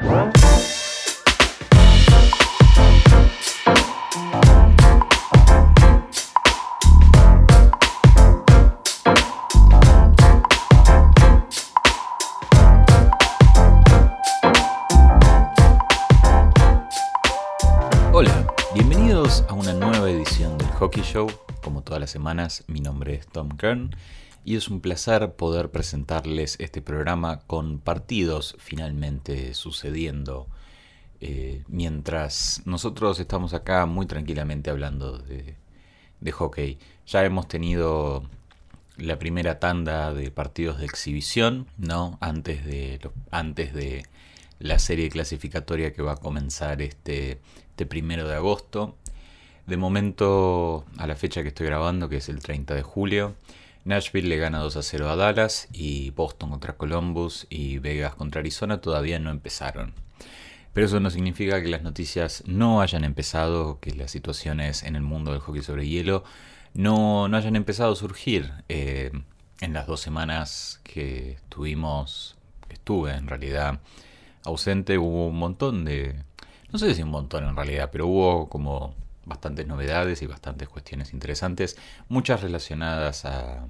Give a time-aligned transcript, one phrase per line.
[0.00, 0.22] Hola,
[18.74, 21.28] bienvenidos a una nueva edición del Hockey Show.
[21.60, 23.90] Como todas las semanas, mi nombre es Tom Kern
[24.48, 30.46] y es un placer poder presentarles este programa con partidos finalmente sucediendo
[31.20, 35.54] eh, mientras nosotros estamos acá muy tranquilamente hablando de,
[36.20, 36.78] de hockey.
[37.06, 38.24] Ya hemos tenido
[38.96, 42.16] la primera tanda de partidos de exhibición, ¿no?
[42.22, 44.06] Antes de, antes de
[44.60, 47.38] la serie clasificatoria que va a comenzar este,
[47.68, 48.96] este primero de agosto.
[49.66, 53.34] De momento, a la fecha que estoy grabando, que es el 30 de julio,
[53.88, 58.40] Nashville le gana 2 a 0 a Dallas y Boston contra Columbus y Vegas contra
[58.40, 59.94] Arizona todavía no empezaron.
[60.74, 65.00] Pero eso no significa que las noticias no hayan empezado, que las situaciones en el
[65.00, 66.22] mundo del hockey sobre hielo
[66.74, 68.52] no, no hayan empezado a surgir.
[68.68, 69.10] Eh,
[69.62, 72.36] en las dos semanas que estuvimos,
[72.68, 73.80] que estuve en realidad
[74.44, 76.14] ausente, hubo un montón de...
[76.70, 81.14] No sé si un montón en realidad, pero hubo como bastantes novedades y bastantes cuestiones
[81.14, 83.66] interesantes, muchas relacionadas a,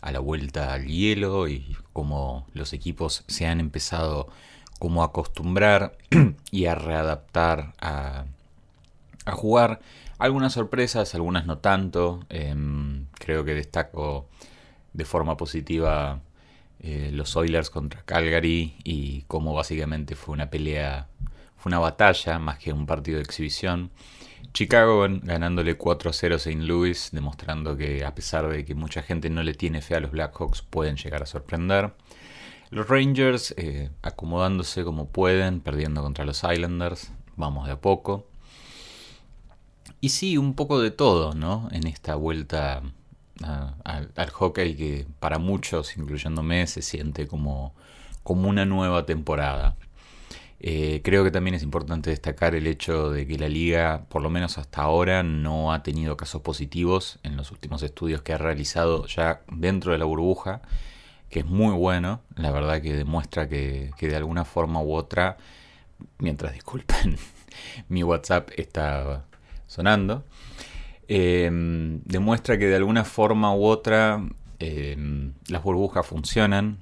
[0.00, 4.28] a la vuelta al hielo y cómo los equipos se han empezado
[4.78, 5.96] como a acostumbrar
[6.50, 8.26] y a readaptar a,
[9.24, 9.80] a jugar.
[10.18, 12.20] Algunas sorpresas, algunas no tanto.
[12.28, 14.28] Em, creo que destaco
[14.92, 16.20] de forma positiva
[16.80, 21.08] eh, los Oilers contra Calgary y cómo básicamente fue una pelea,
[21.56, 23.90] fue una batalla más que un partido de exhibición.
[24.54, 26.62] Chicago gan- ganándole 4 a 0 a St.
[26.64, 30.10] Louis, demostrando que a pesar de que mucha gente no le tiene fe a los
[30.10, 31.92] Blackhawks, pueden llegar a sorprender.
[32.70, 38.26] Los Rangers eh, acomodándose como pueden, perdiendo contra los Islanders, vamos de a poco.
[40.00, 41.68] Y sí, un poco de todo, ¿no?
[41.72, 42.82] En esta vuelta
[43.84, 47.74] al hockey que para muchos, incluyéndome, se siente como,
[48.22, 49.76] como una nueva temporada.
[50.60, 54.30] Eh, creo que también es importante destacar el hecho de que la liga, por lo
[54.30, 59.06] menos hasta ahora, no ha tenido casos positivos en los últimos estudios que ha realizado
[59.06, 60.62] ya dentro de la burbuja,
[61.30, 65.36] que es muy bueno, la verdad que demuestra que, que de alguna forma u otra,
[66.18, 67.16] mientras disculpen,
[67.88, 69.24] mi WhatsApp está
[69.68, 70.24] sonando,
[71.06, 71.48] eh,
[72.04, 74.22] demuestra que de alguna forma u otra
[74.58, 74.96] eh,
[75.48, 76.78] las burbujas funcionan.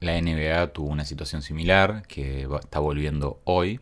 [0.00, 3.80] La NBA tuvo una situación similar que está volviendo hoy.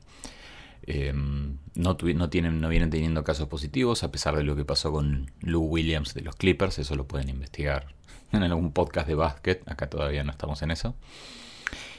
[1.74, 4.90] No, tuvi- no, tienen, no vienen teniendo casos positivos a pesar de lo que pasó
[4.92, 6.78] con Lou Williams de los Clippers.
[6.78, 7.86] Eso lo pueden investigar
[8.32, 9.62] en algún podcast de básquet.
[9.70, 10.94] Acá todavía no estamos en eso.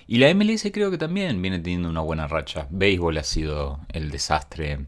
[0.07, 2.67] Y la MLS creo que también viene teniendo una buena racha.
[2.71, 4.87] Béisbol ha sido el desastre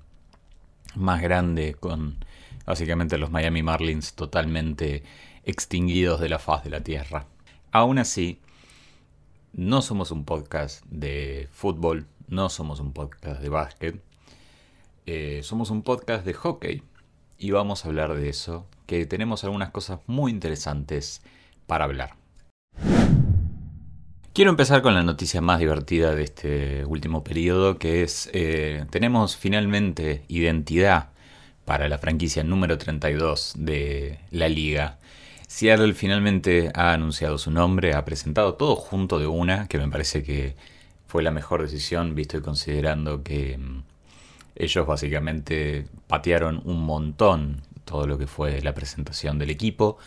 [0.96, 2.26] más grande con
[2.66, 5.04] básicamente los Miami Marlins totalmente
[5.46, 7.28] extinguidos de la faz de la Tierra.
[7.72, 8.40] Aún así,
[9.54, 14.02] no somos un podcast de fútbol, no somos un podcast de básquet,
[15.06, 16.84] eh, somos un podcast de hockey
[17.38, 21.22] y vamos a hablar de eso, que tenemos algunas cosas muy interesantes
[21.68, 22.16] para hablar.
[24.34, 29.36] Quiero empezar con la noticia más divertida de este último periodo, que es, eh, tenemos
[29.36, 31.10] finalmente identidad
[31.66, 35.00] para la franquicia número 32 de la liga.
[35.52, 40.24] Seattle finalmente ha anunciado su nombre, ha presentado todo junto de una, que me parece
[40.24, 40.56] que
[41.08, 43.84] fue la mejor decisión, visto y considerando que mm,
[44.56, 49.98] ellos básicamente patearon un montón todo lo que fue la presentación del equipo.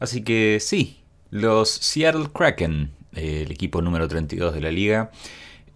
[0.00, 5.10] Así que sí, los Seattle Kraken, el equipo número 32 de la liga,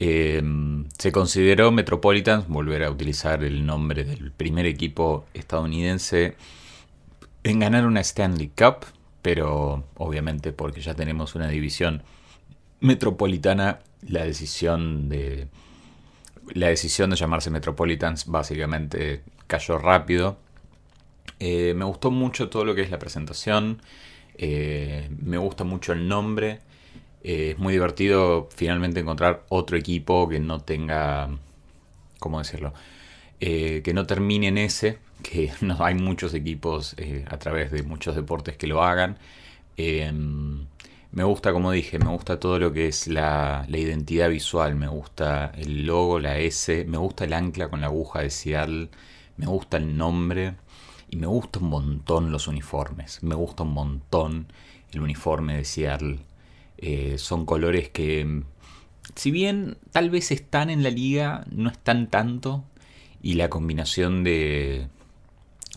[0.01, 0.43] eh,
[0.99, 6.35] se consideró Metropolitans volver a utilizar el nombre del primer equipo estadounidense
[7.45, 8.87] en ganar una Stanley Cup,
[9.29, 12.03] pero obviamente porque ya tenemos una división
[12.81, 15.49] metropolitana, la decisión de
[16.55, 20.39] la decisión de llamarse Metropolitans básicamente cayó rápido.
[21.41, 23.83] Eh, me gustó mucho todo lo que es la presentación.
[24.39, 26.61] eh, me gusta mucho el nombre.
[27.23, 31.29] eh, es muy divertido finalmente encontrar otro equipo que no tenga.
[32.19, 32.73] ¿Cómo decirlo?
[33.39, 34.99] Que no termine en ese.
[35.23, 39.19] Que no hay muchos equipos eh, a través de muchos deportes que lo hagan.
[39.77, 40.13] Eh,
[41.11, 44.75] me gusta, como dije, me gusta todo lo que es la, la identidad visual.
[44.77, 46.85] Me gusta el logo, la S.
[46.87, 48.91] Me gusta el ancla con la aguja de Seattle.
[49.37, 50.57] Me gusta el nombre.
[51.11, 53.23] Y me gusta un montón los uniformes.
[53.23, 54.53] Me gusta un montón
[54.93, 56.19] el uniforme de Seattle.
[56.77, 58.43] Eh, son colores que
[59.15, 62.65] si bien tal vez están en la liga, no están tanto.
[63.23, 64.89] Y la combinación de,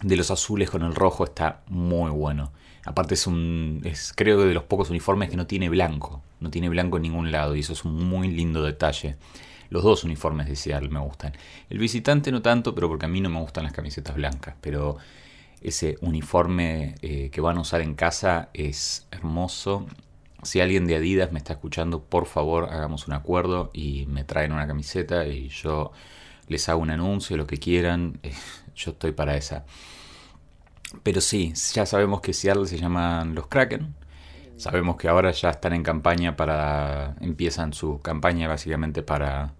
[0.01, 2.51] de los azules con el rojo está muy bueno.
[2.85, 3.81] Aparte es un.
[3.83, 6.21] Es, creo que de los pocos uniformes que no tiene blanco.
[6.39, 7.55] No tiene blanco en ningún lado.
[7.55, 9.17] Y eso es un muy lindo detalle.
[9.69, 11.33] Los dos uniformes de Seattle me gustan.
[11.69, 14.55] El visitante no tanto, pero porque a mí no me gustan las camisetas blancas.
[14.61, 14.97] Pero
[15.61, 19.85] ese uniforme eh, que van a usar en casa es hermoso.
[20.43, 24.53] Si alguien de Adidas me está escuchando, por favor hagamos un acuerdo y me traen
[24.53, 25.91] una camiseta y yo
[26.47, 28.19] les hago un anuncio, lo que quieran.
[28.75, 29.65] Yo estoy para esa.
[31.03, 33.95] Pero sí, ya sabemos que Seattle se llaman los Kraken.
[34.57, 37.15] Sabemos que ahora ya están en campaña para.
[37.21, 39.53] empiezan su campaña básicamente para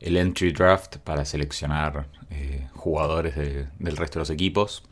[0.00, 4.82] el entry draft, para seleccionar eh, jugadores del resto de los equipos.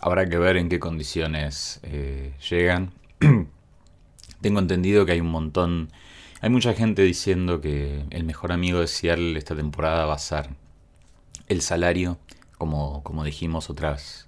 [0.00, 2.92] Habrá que ver en qué condiciones eh, llegan.
[4.40, 5.92] Tengo entendido que hay un montón.
[6.40, 10.50] Hay mucha gente diciendo que el mejor amigo de Seattle esta temporada va a ser
[11.46, 12.18] el salario,
[12.62, 14.24] como, como dijimos otras,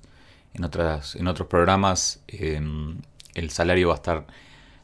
[0.55, 2.97] en, otras, en otros programas, em,
[3.37, 4.27] el salario va a estar,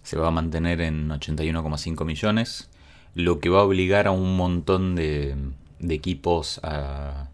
[0.04, 2.70] se va a mantener en 81,5 millones,
[3.16, 5.34] lo que va a obligar a un montón de,
[5.80, 7.30] equipos a,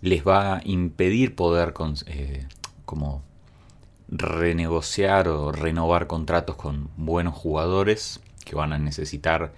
[0.00, 1.74] les va a impedir poder
[2.06, 2.46] eh,
[2.86, 3.22] como
[4.08, 9.52] renegociar o renovar contratos con buenos jugadores que van a necesitar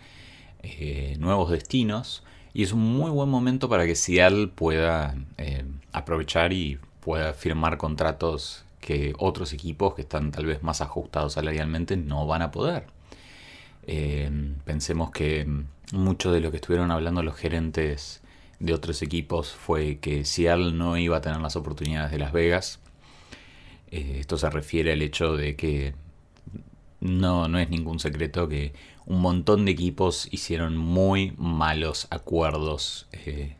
[0.64, 2.24] eh, nuevos destinos
[2.58, 7.78] y es un muy buen momento para que Seattle pueda eh, aprovechar y pueda firmar
[7.78, 12.86] contratos que otros equipos que están tal vez más ajustados salarialmente no van a poder.
[13.86, 14.28] Eh,
[14.64, 15.46] pensemos que
[15.92, 18.22] mucho de lo que estuvieron hablando los gerentes
[18.58, 22.80] de otros equipos fue que Seattle no iba a tener las oportunidades de Las Vegas.
[23.92, 25.94] Eh, esto se refiere al hecho de que
[27.00, 28.72] no, no es ningún secreto que
[29.06, 33.56] un montón de equipos hicieron muy malos acuerdos eh,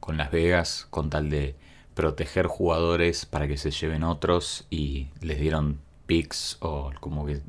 [0.00, 1.56] con Las Vegas con tal de
[1.94, 7.40] proteger jugadores para que se lleven otros y les dieron picks o como que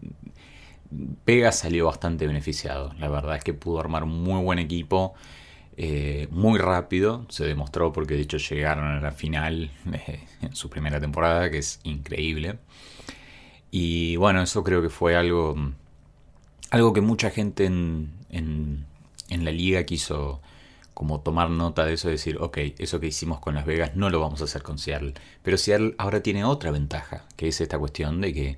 [1.26, 2.94] Vegas salió bastante beneficiado.
[3.00, 5.16] La verdad es que pudo armar un muy buen equipo
[5.76, 7.26] eh, muy rápido.
[7.30, 9.72] Se demostró porque de hecho llegaron a la final
[10.42, 12.60] en su primera temporada, que es increíble.
[13.76, 15.56] Y bueno, eso creo que fue algo,
[16.70, 18.86] algo que mucha gente en, en,
[19.44, 20.42] la liga quiso
[20.94, 24.12] como tomar nota de eso y decir, ok, eso que hicimos con Las Vegas no
[24.12, 25.16] lo vamos a hacer con Seattle.
[25.42, 28.58] Pero Seattle ahora tiene otra ventaja, que es esta cuestión de que,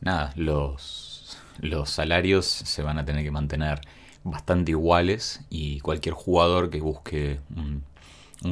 [0.00, 3.80] nada, los, los salarios se van a tener que mantener
[4.24, 7.84] bastante iguales y cualquier jugador que busque un,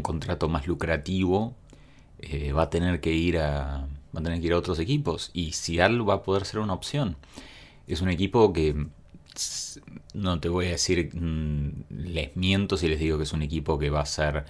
[0.02, 1.56] contrato más lucrativo
[2.20, 5.30] eh, va a tener que ir a va a tener que ir a otros equipos
[5.32, 7.16] y Seattle va a poder ser una opción.
[7.86, 8.86] Es un equipo que
[10.14, 13.78] no te voy a decir, mm, les miento si les digo que es un equipo
[13.78, 14.44] que va a ser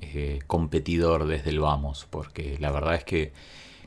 [0.00, 3.32] eh, competidor desde el vamos, porque la verdad es que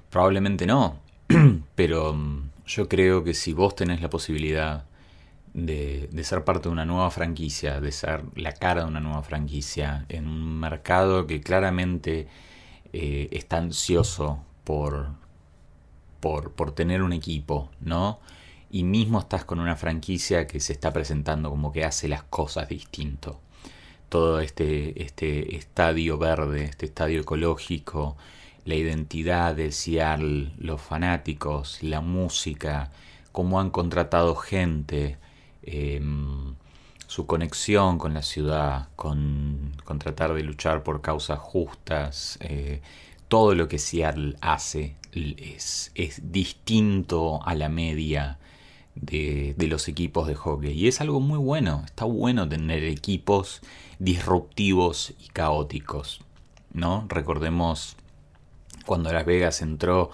[0.09, 0.99] probablemente no,
[1.75, 4.85] pero mm, yo creo que si vos tenés la posibilidad
[5.53, 10.05] de, ser parte de una nueva franquicia, de ser la cara de una nueva franquicia,
[10.09, 12.27] en un mercado que claramente
[12.93, 15.22] eh, está ansioso por,
[16.23, 18.21] por, por tener un equipo, ¿no?
[18.73, 22.69] y mismo estás con una franquicia que se está presentando como que hace las cosas
[22.69, 23.39] distinto.
[24.07, 28.17] Todo este, este estadio verde, este estadio ecológico,
[28.65, 32.89] la identidad del Seattle, los fanáticos, la música,
[33.31, 35.17] cómo han contratado gente,
[35.61, 36.55] em,
[37.05, 42.81] su conexión con la ciudad, con, tratar de luchar por causas justas, eh,
[43.27, 48.39] todo lo que Seattle hace es, es distinto a la media
[48.95, 50.71] de, los equipos de hockey.
[50.71, 53.61] Y es algo muy bueno, está bueno tener equipos
[53.99, 56.21] disruptivos y caóticos.
[56.73, 57.05] ¿no?
[57.09, 57.95] Recordemos
[58.85, 60.11] cuando Las Vegas entró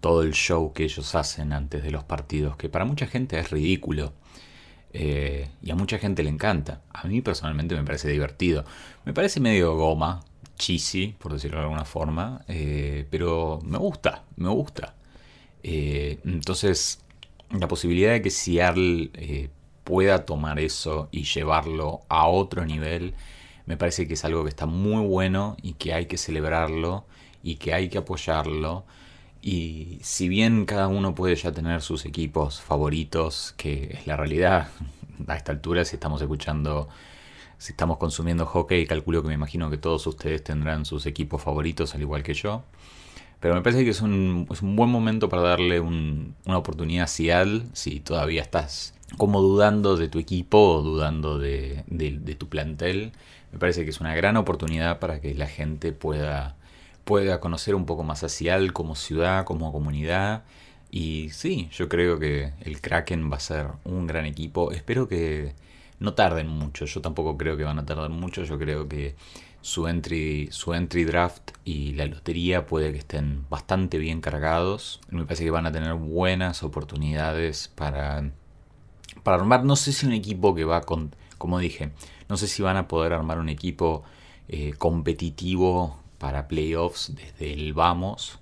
[0.00, 3.50] todo el show que ellos hacen antes de los partidos, que para mucha gente es
[3.50, 4.12] ridículo.
[4.94, 6.80] Eh, y a mucha gente le encanta.
[6.92, 8.64] A mí personalmente me parece divertido.
[9.04, 10.20] Me parece medio goma,
[10.58, 12.42] cheesy, por decirlo de alguna forma.
[12.48, 14.94] Eh, pero me gusta, me gusta.
[15.62, 17.00] Eh, entonces,
[17.50, 19.48] la posibilidad de que Seattle eh,
[19.84, 23.14] pueda tomar eso y llevarlo a otro nivel,
[23.66, 27.06] me parece que es algo que está muy bueno y que hay que celebrarlo
[27.42, 28.84] y que hay que apoyarlo.
[29.40, 34.68] Y si bien cada uno puede ya tener sus equipos favoritos, que es la realidad
[35.28, 36.88] a esta altura, si estamos escuchando,
[37.58, 41.94] si estamos consumiendo hockey, calculo que me imagino que todos ustedes tendrán sus equipos favoritos
[41.94, 42.62] al igual que yo.
[43.40, 48.00] Pero me parece que es un, buen momento para darle una oportunidad a Seattle, si
[48.00, 51.84] todavía estás como dudando de tu equipo o dudando de,
[52.38, 53.12] tu plantel.
[53.52, 56.56] Me parece que es una gran oportunidad para que la gente pueda,
[57.04, 60.44] pueda conocer un poco más a Seattle como ciudad, como comunidad.
[60.90, 64.72] Y sí, yo creo que el Kraken va a ser un gran equipo.
[64.72, 65.54] Espero que
[66.00, 66.84] no tarden mucho.
[66.84, 68.44] Yo tampoco creo que van a tardar mucho.
[68.44, 69.16] Yo creo que
[69.60, 75.00] su entry, su entry draft y la lotería puede que estén bastante bien cargados.
[75.10, 78.30] Me parece que van a tener buenas oportunidades para,
[79.22, 79.64] para armar.
[79.64, 81.92] No sé si un equipo que va con, como dije,
[82.28, 84.04] no sé si van a poder armar un equipo
[84.48, 88.38] eh, competitivo para playoffs desde el vamos.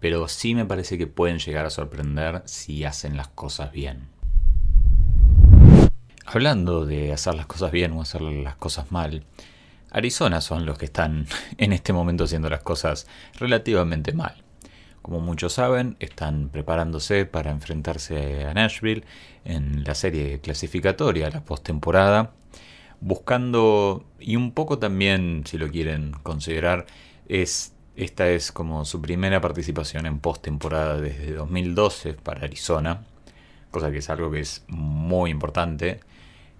[0.00, 4.08] Pero sí me parece que pueden llegar a sorprender si hacen las cosas bien.
[6.24, 9.24] Hablando de hacer las cosas bien o hacer las cosas mal,
[9.90, 11.26] Arizona son los que están
[11.58, 13.06] en este momento haciendo las cosas
[13.38, 14.42] relativamente mal.
[15.02, 19.04] Como muchos saben, están preparándose para enfrentarse a Nashville
[19.44, 22.32] en la serie clasificatoria, la postemporada,
[23.00, 26.86] buscando, y un poco también, si lo quieren considerar,
[27.26, 33.04] es, esta es como su primera participación en postemporada desde 2012 para Arizona,
[33.72, 36.00] cosa que es algo que es muy importante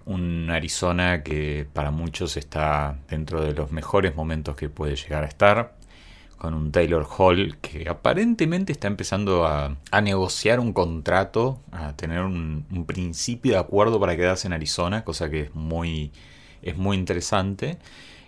[0.05, 5.27] un Arizona que para muchos está dentro de los mejores momentos que puede llegar a
[5.27, 5.75] estar,
[6.37, 12.65] con un Taylor Hall que aparentemente está empezando a, negociar un contrato, a tener un,
[12.85, 16.11] principio de acuerdo para quedarse en Arizona, cosa que es muy,
[16.61, 17.77] es muy interesante.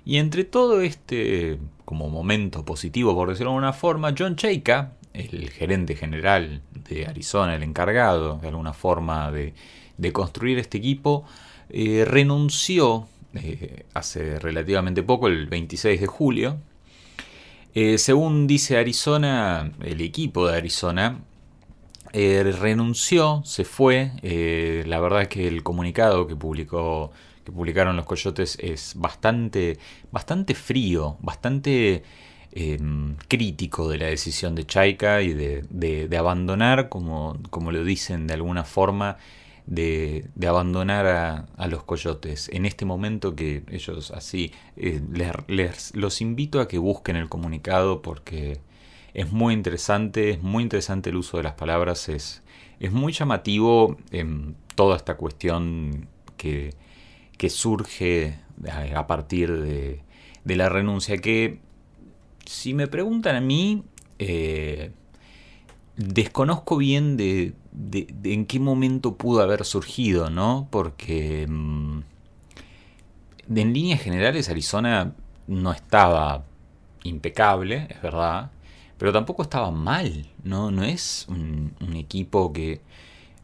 [0.05, 5.49] Y entre todo este como momento positivo, por decirlo de alguna forma, John Cheika, el
[5.49, 9.53] gerente general de Arizona, el encargado de alguna forma de,
[9.97, 11.25] de construir este equipo,
[11.69, 16.57] eh, renunció eh, hace relativamente poco, el 26 de julio.
[17.73, 21.19] Eh, según dice Arizona, el equipo de Arizona
[22.13, 24.11] renunció, se fue.
[24.85, 27.11] la verdad es que el comunicado que publicó
[27.43, 29.77] que publicaron los Coyotes es bastante,
[30.11, 32.03] bastante frío, bastante
[33.27, 38.63] crítico de la decisión de Chaika y de, abandonar, como, como, lo dicen de alguna
[38.63, 39.17] forma,
[39.67, 41.05] de, abandonar
[41.57, 42.49] a, los coyotes.
[42.49, 45.01] En este momento que ellos así, eh,
[45.47, 48.59] les, los invito a que busquen el comunicado porque
[49.13, 52.43] es muy interesante, es muy interesante el uso de las palabras, es,
[52.79, 56.07] es muy llamativo en toda esta cuestión
[56.37, 56.73] que,
[57.37, 58.39] que surge
[58.95, 60.01] a partir de,
[60.43, 61.59] de, la renuncia, que
[62.45, 63.83] si me preguntan a mí,
[64.19, 64.91] eh,
[65.97, 67.53] desconozco bien de,
[68.23, 70.67] en qué momento pudo haber surgido, ¿no?
[70.71, 71.99] Porque mm,
[73.55, 75.13] en líneas generales Arizona
[75.47, 76.43] no estaba
[77.03, 78.51] impecable, es verdad,
[78.97, 80.71] pero tampoco estaba mal, ¿no?
[80.71, 82.81] No es un, equipo que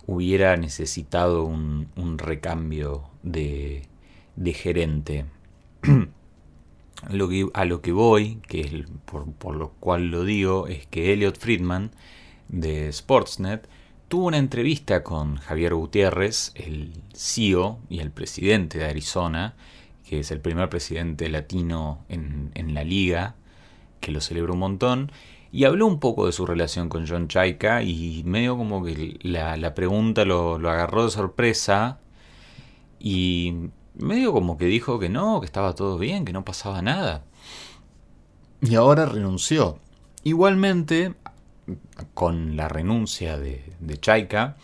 [0.08, 3.88] hubiera necesitado un, recambio de,
[4.54, 5.26] gerente.
[7.10, 8.72] lo a lo que voy, que es
[9.06, 11.92] por, por, lo cual lo digo, es que Elliot Friedman
[12.52, 13.68] de Sportsnet,
[14.08, 19.56] tuvo una entrevista con Javier Gutiérrez, el CEO y el presidente de Arizona,
[20.06, 23.36] que es el primer presidente latino en, la liga,
[24.02, 25.12] que lo celebró un montón,
[25.54, 29.74] y habló un poco de su relación con John Chaika y medio como que la,
[29.74, 32.00] pregunta lo, lo, agarró de sorpresa
[33.00, 37.24] y medio como que dijo que no, que estaba todo bien, que no pasaba nada.
[38.62, 39.80] Y ahora renunció.
[40.24, 41.16] Igualmente,
[42.14, 43.64] con la renuncia de,
[44.00, 44.58] Chaika,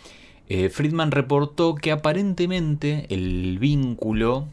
[0.50, 4.48] eh, Friedman reportó que aparentemente el vínculo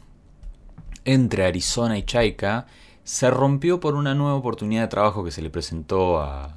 [1.05, 2.67] entre Arizona y Chaika
[3.05, 6.57] se rompió por una nueva oportunidad de trabajo que se le presentó a,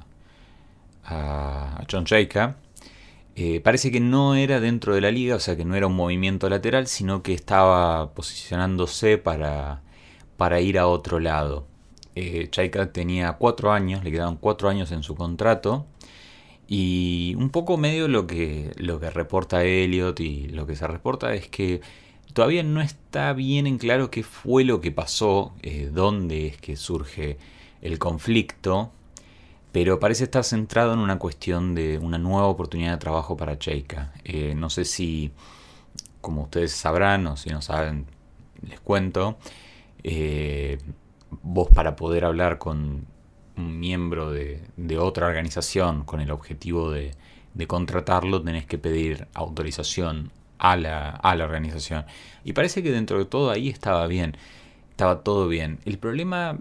[1.04, 2.56] a John Chaika.
[3.36, 5.94] Eh, parece que no era dentro de la liga, o sea que no era un
[5.94, 9.82] movimiento lateral, sino que estaba posicionándose para,
[10.36, 11.66] para ir a otro lado.
[12.16, 15.86] Eh, Chaika tenía cuatro años, le quedaban cuatro años en su contrato.
[16.70, 21.32] Y un poco medio lo que, lo que reporta Elliot y lo que se reporta
[21.32, 21.80] es que
[22.34, 26.76] todavía no está bien en claro qué fue lo que pasó, eh, dónde es que
[26.76, 27.38] surge
[27.80, 28.92] el conflicto,
[29.72, 34.12] pero parece estar centrado en una cuestión de una nueva oportunidad de trabajo para Chaika.
[34.24, 35.32] Eh, no sé si,
[36.20, 38.06] como ustedes sabrán o si no saben,
[38.68, 39.38] les cuento.
[40.02, 40.78] Eh,
[41.42, 43.06] vos para poder hablar con
[43.58, 44.60] un miembro de,
[44.98, 47.14] otra organización con el objetivo de,
[47.66, 52.04] contratarlo, tenés que pedir autorización a la, a la, organización.
[52.44, 54.36] Y parece que dentro de todo ahí estaba bien,
[54.90, 55.80] estaba todo bien.
[55.84, 56.58] El problema,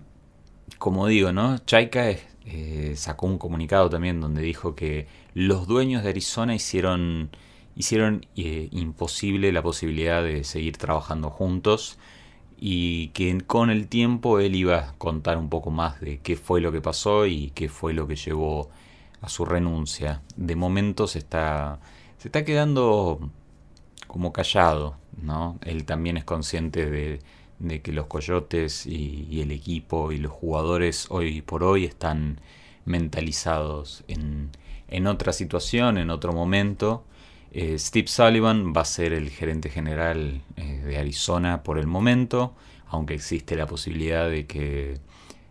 [0.80, 1.58] como digo, ¿no?
[1.60, 7.30] Chaika eh, sacó un comunicado también donde dijo que los dueños de Arizona hicieron,
[7.76, 12.00] hicieron eh, imposible la posibilidad de seguir trabajando juntos
[12.58, 16.60] y que con el tiempo él iba a contar un poco más de qué fue
[16.60, 18.70] lo que pasó y qué fue lo que llevó
[19.22, 20.22] a su renuncia.
[20.36, 21.80] De momento se está,
[22.18, 23.20] se está quedando
[24.08, 25.60] como callado, ¿no?
[25.64, 27.20] Él también es consciente de,
[27.82, 32.40] que los coyotes y, el equipo y los jugadores hoy por hoy están
[32.86, 34.52] mentalizados en,
[34.88, 37.04] en otra situación, en otro momento.
[37.52, 42.56] Eh, Steve Sullivan va a ser el gerente general eh, de Arizona por el momento,
[42.88, 45.00] aunque existe la posibilidad de que,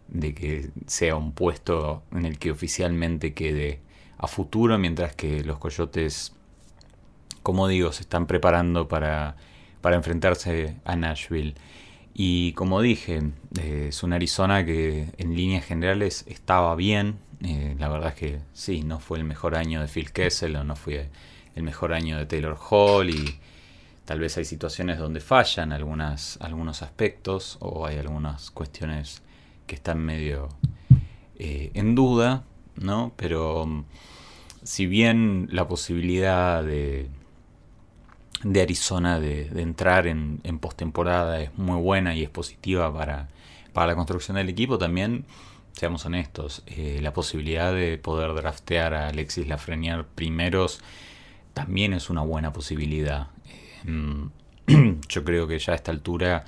[0.09, 3.81] de que sea un puesto en el que oficialmente quede
[4.19, 6.37] a futuro, mientras que los Coyotes
[7.47, 9.37] como digo, se están preparando para,
[9.81, 11.55] para enfrentarse a Nashville.
[12.13, 13.23] Y como dije,
[13.61, 17.21] eh, es un Arizona que en líneas generales estaba bien.
[17.79, 20.75] La verdad es que sí, no fue el mejor año de Phil Kessel o no
[20.75, 21.09] fue
[21.57, 23.39] el mejor año de Taylor Hall y
[24.05, 29.23] tal vez hay situaciones donde fallan algunos aspectos o hay algunas cuestiones
[29.67, 30.49] que están medio
[31.39, 32.45] eh, en duda,
[32.77, 33.13] ¿no?
[33.17, 33.85] Pero mm,
[34.63, 37.09] si bien la posibilidad de,
[38.45, 43.29] de Arizona de, entrar en, en postemporada es muy buena y es positiva para,
[43.73, 44.79] para la construcción del equipo.
[44.79, 45.25] También,
[45.73, 50.81] seamos honestos, eh, la posibilidad de poder draftear a Alexis Lafreniere primeros
[51.57, 53.29] también es una buena posibilidad.
[53.87, 54.29] Em,
[55.09, 56.45] yo creo que ya a esta altura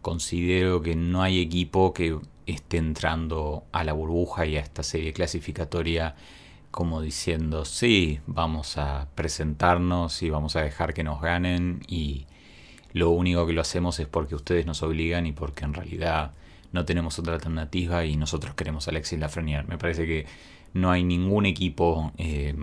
[0.00, 5.12] considero que no hay equipo que esté entrando a la burbuja y a esta serie
[5.12, 6.14] clasificatoria
[6.70, 12.26] como diciendo, sí, vamos a presentarnos y vamos a dejar que nos ganen y
[12.92, 16.32] lo único que lo hacemos es porque ustedes nos obligan y porque en realidad
[16.70, 19.66] no tenemos otra alternativa y nosotros queremos a Alexis Lafreniere.
[19.66, 20.26] Me parece que
[20.74, 22.54] no hay ningún equipo eh,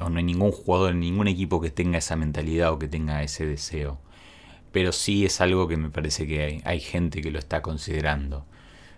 [0.00, 3.22] o no hay ningún jugador en ningún equipo que tenga esa mentalidad o que tenga
[3.22, 3.98] ese deseo.
[4.72, 8.46] Pero sí es algo que me parece que hay, gente que lo está considerando.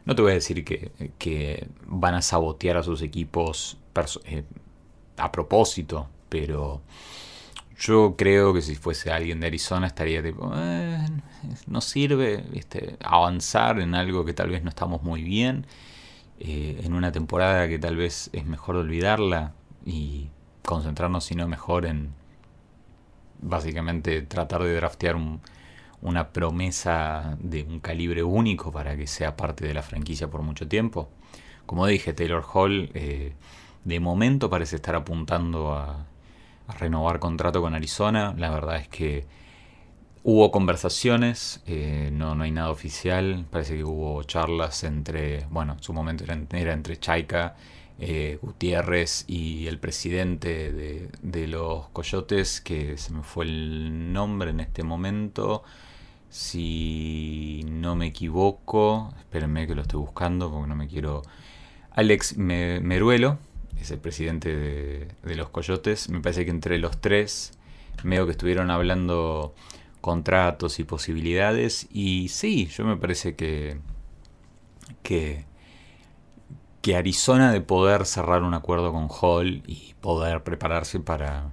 [0.05, 3.79] No te voy a decir que, que van a sabotear a sus equipos
[4.25, 4.45] eh,
[5.17, 6.83] a propósito, pero
[7.79, 10.99] yo creo que si fuese alguien de Arizona estaría tipo, eh,
[11.67, 12.45] no sirve
[13.05, 15.67] avanzar en algo que tal vez no estamos muy bien,
[16.39, 20.29] eh, en una temporada que tal vez es mejor olvidarla y
[20.65, 22.15] concentrarnos, si no mejor, en
[23.41, 25.17] básicamente tratar de draftear
[26.01, 30.69] una promesa de un calibre único para que sea parte de la franquicia por mucho
[30.69, 31.09] tiempo.
[31.67, 32.91] Como dije, Taylor Hall
[33.85, 36.07] de momento parece estar apuntando a,
[36.79, 38.35] renovar contrato con Arizona.
[38.39, 39.27] La verdad es que
[40.23, 43.45] hubo conversaciones, eh, no, no hay nada oficial.
[43.51, 47.57] Parece que hubo charlas entre, bueno, en su momento era, entre Chaika,
[47.99, 54.61] eh, Gutiérrez y el presidente de, los Coyotes, que se me fue el nombre en
[54.61, 55.63] este momento.
[56.31, 61.23] Si no me equivoco, espérenme que lo estoy buscando porque no me quiero.
[61.95, 63.39] Alex Meruelo,
[63.81, 66.09] es el presidente de, los Coyotes.
[66.09, 67.53] Me parece que entre los tres,
[68.05, 69.55] veo que estuvieron hablando
[70.01, 71.89] contratos y posibilidades.
[71.93, 73.79] Y sí, yo me parece que,
[75.03, 75.45] que,
[76.83, 81.53] que Arizona de poder cerrar un acuerdo con Hall y poder prepararse para,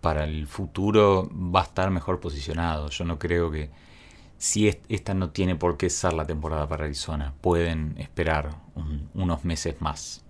[0.00, 2.88] para el futuro va a estar mejor posicionado.
[2.88, 3.70] Yo no creo que
[4.38, 8.56] si esta no tiene por qué ser la temporada para Arizona, pueden esperar
[9.12, 10.24] unos meses más.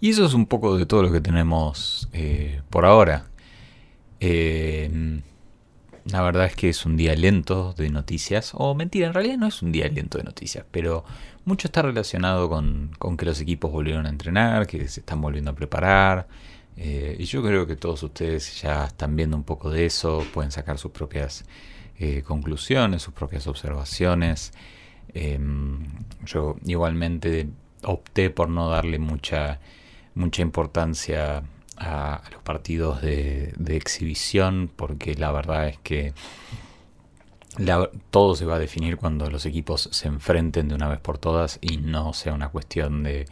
[0.00, 3.26] Y eso es un poco de todo lo que tenemos eh, por ahora.
[4.18, 5.20] Eh,
[6.06, 8.52] la verdad es que es un día lento de noticias.
[8.54, 10.64] O mentira, en realidad no es un día lento de noticias.
[10.70, 11.04] Pero
[11.44, 15.54] mucho está relacionado con, que los equipos volvieron a entrenar, que se están volviendo a
[15.54, 16.28] preparar.
[16.76, 20.24] Eh, y yo creo que todos ustedes ya están viendo un poco de eso.
[20.32, 21.44] Pueden sacar sus propias
[22.24, 24.52] conclusiones, sus propias observaciones.
[26.26, 27.48] yo igualmente
[27.82, 29.60] opté por no darle mucha
[30.14, 31.42] mucha importancia
[31.76, 36.12] a, los partidos de, exhibición porque la verdad es que
[38.10, 41.58] todo se va a definir cuando los equipos se enfrenten de una vez por todas
[41.60, 43.26] y no sea una cuestión de,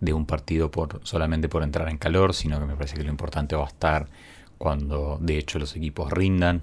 [0.00, 3.10] de un partido por solamente por entrar en calor, sino que me parece que lo
[3.10, 4.08] importante va a estar
[4.58, 6.62] cuando de hecho los equipos rindan.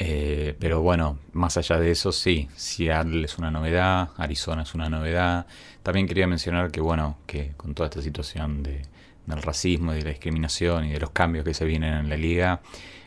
[0.00, 4.88] Eh, pero bueno, más allá de eso, sí, Seattle es una novedad, Arizona es una
[4.88, 5.46] novedad.
[5.82, 8.82] También quería mencionar que, bueno, que con toda esta situación de,
[9.28, 12.16] del racismo y de la discriminación y de los cambios que se vienen en la
[12.16, 12.60] liga,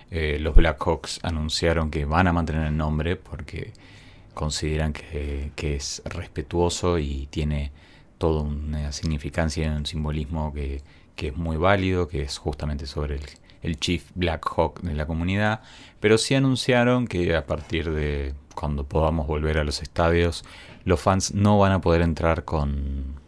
[0.09, 3.73] eh, los Blackhawks anunciaron que van a mantener el nombre porque
[4.33, 7.71] consideran que, es respetuoso y tiene
[8.17, 10.81] toda una significancia y un simbolismo que,
[11.15, 13.23] que es muy válido, que es justamente sobre el,
[13.61, 15.61] el Chief Black Hawk de la comunidad,
[15.99, 20.43] pero sí anunciaron que a partir de cuando podamos volver a los estadios,
[20.83, 23.20] los fans no van a poder entrar con,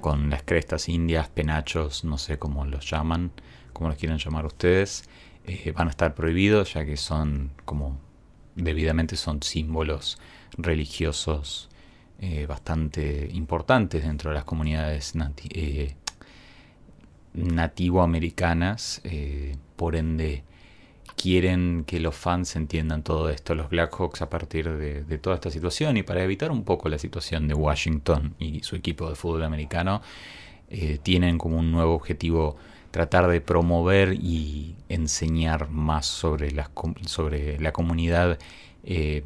[0.00, 3.32] con las crestas indias, penachos, no sé cómo los llaman,
[3.72, 5.04] como los quieran llamar ustedes,
[5.44, 7.98] eh, van a estar prohibidos ya que son como
[8.54, 10.18] debidamente son símbolos
[10.58, 11.68] religiosos
[12.18, 15.14] eh, bastante importantes dentro de las comunidades
[15.50, 15.96] eh,
[17.32, 19.00] nativoamericanas,
[19.76, 20.44] por ende
[21.20, 25.98] quieren que los fans entiendan todo esto, los Blackhawks, a partir de, toda esta situación
[25.98, 30.00] y para evitar un poco la situación de Washington y su equipo de fútbol americano,
[30.70, 32.56] eh, tienen como un nuevo objetivo
[32.90, 38.38] tratar de promover y enseñar más sobre, la comunidad
[38.84, 39.22] eh,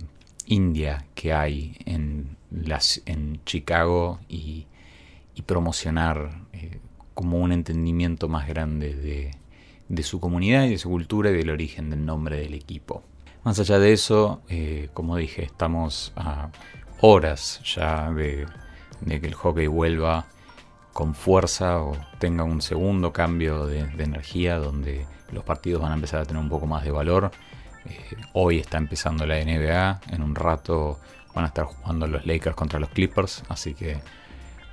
[0.47, 2.37] india que hay en
[3.45, 4.67] Chicago y,
[5.47, 6.79] promocionar eh,
[7.13, 9.33] como un entendimiento más grande de
[9.89, 13.03] de su comunidad y de su cultura y del origen del nombre del equipo.
[13.45, 16.51] Más allá de eso, eh, como dije, estamos a
[17.01, 18.47] horas ya de,
[19.07, 20.27] que el hockey vuelva
[20.95, 26.21] con fuerza o tenga un segundo cambio de, energía donde los partidos van a empezar
[26.21, 27.33] a tener un poco más de valor.
[27.85, 30.99] Eh, hoy está empezando la NBA, en un rato
[31.35, 34.01] van a estar jugando los Lakers contra los Clippers, así que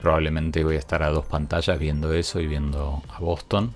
[0.02, 3.74] probablemente voy a estar a dos pantallas viendo eso y viendo a Boston.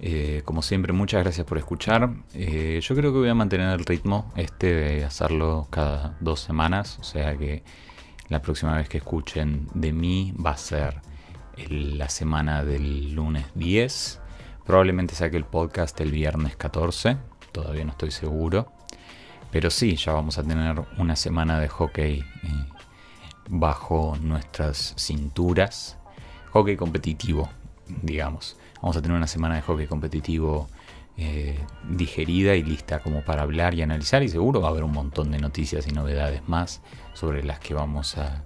[0.00, 2.10] Eh, como siempre, muchas gracias por escuchar.
[2.34, 6.98] Eh, yo creo que voy a mantener el ritmo este de hacerlo cada dos semanas.
[7.00, 7.62] O sea que
[8.28, 11.00] la próxima vez que escuchen de mí va a ser
[11.68, 14.20] la semana del lunes 10.
[14.64, 17.16] Probablemente saque el podcast el viernes 14.
[17.52, 18.72] Todavía no estoy seguro.
[19.50, 22.24] Pero sí, ya vamos a tener una semana de hockey eh,
[23.48, 25.96] bajo nuestras cinturas.
[26.52, 27.48] Hockey competitivo,
[28.02, 28.56] digamos.
[28.82, 30.68] Vamos a tener una semana de hockey competitivo
[31.20, 34.92] eh, digerida y lista como para hablar y analizar y seguro va a haber un
[34.92, 36.80] montón de noticias y novedades más
[37.12, 38.44] sobre las que vamos a,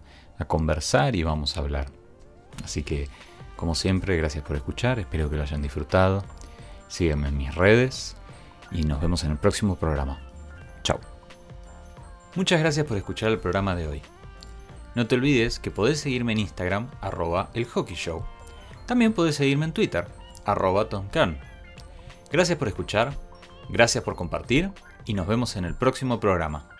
[0.49, 1.87] conversar y vamos a hablar.
[2.64, 3.09] Así que,
[3.55, 6.25] como siempre, gracias por escuchar, espero que lo hayan disfrutado.
[6.88, 8.16] Sígueme en mis redes
[8.73, 10.18] y nos vemos en el próximo programa.
[10.83, 10.99] Chao.
[12.35, 14.03] Muchas gracias por escuchar el programa de hoy.
[14.97, 18.25] No te olvides que podés seguirme en Instagram, arroba el Show.
[18.87, 20.09] También podés seguirme en Twitter,
[20.44, 20.88] arroba
[22.31, 23.12] Gracias por escuchar,
[23.68, 24.70] gracias por compartir
[25.05, 26.71] y nos vemos en el próximo programa.